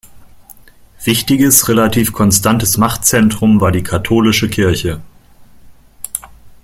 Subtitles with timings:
[1.03, 4.99] Wichtiges relativ konstantes Machtzentrum war die katholische Kirche.